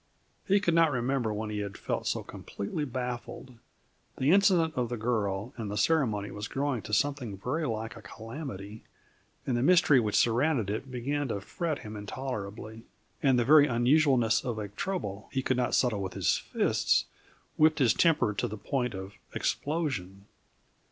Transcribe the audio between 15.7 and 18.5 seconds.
settle with his fists whipped his temper to